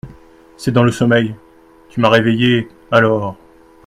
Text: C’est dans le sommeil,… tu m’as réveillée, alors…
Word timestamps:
C’est 0.57 0.71
dans 0.71 0.81
le 0.83 0.91
sommeil,… 0.91 1.35
tu 1.91 1.99
m’as 1.99 2.09
réveillée, 2.09 2.67
alors… 2.89 3.37